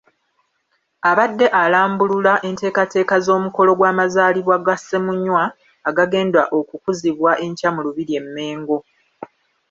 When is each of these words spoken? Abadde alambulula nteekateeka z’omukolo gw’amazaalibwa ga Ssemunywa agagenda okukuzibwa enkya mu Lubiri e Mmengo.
Abadde 1.09 1.47
alambulula 1.61 2.33
nteekateeka 2.51 3.15
z’omukolo 3.25 3.71
gw’amazaalibwa 3.79 4.55
ga 4.65 4.75
Ssemunywa 4.79 5.43
agagenda 5.89 6.41
okukuzibwa 6.59 7.31
enkya 7.45 7.69
mu 7.75 7.79
Lubiri 7.85 8.13
e 8.21 8.21
Mmengo. 8.25 8.77